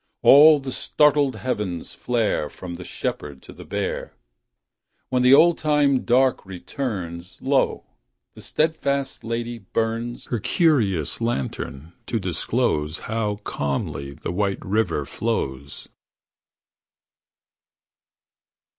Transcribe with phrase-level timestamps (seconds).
[0.23, 4.15] All the startled heavens flare From the Shepherd to the Bear
[5.09, 7.85] When the old time dark returns, Lo,
[8.33, 15.87] the steadfast lady burns Her curious lantern to disclose How calmly the White River flows!